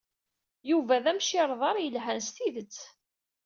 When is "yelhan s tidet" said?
1.79-2.77